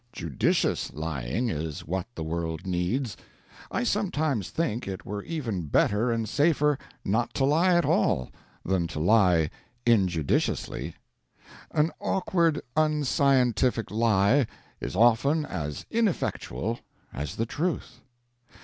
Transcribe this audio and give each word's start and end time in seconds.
Judicious 0.13 0.91
lying 0.93 1.47
is 1.51 1.85
what 1.85 2.07
the 2.15 2.23
world 2.23 2.65
needs. 2.65 3.15
I 3.69 3.83
sometimes 3.83 4.49
think 4.49 4.87
it 4.87 5.05
were 5.05 5.21
even 5.21 5.67
better 5.67 6.11
and 6.11 6.27
safer 6.27 6.79
not 7.05 7.35
to 7.35 7.45
lie 7.45 7.75
at 7.75 7.85
all 7.85 8.31
than 8.65 8.87
to 8.87 8.99
lie 8.99 9.51
injudiciously. 9.85 10.95
An 11.69 11.91
awkward, 11.99 12.61
unscientific 12.75 13.91
lie 13.91 14.47
is 14.79 14.95
often 14.95 15.45
as 15.45 15.85
ineffectual 15.91 16.79
as 17.13 17.35
the 17.35 17.45
truth. 17.45 18.01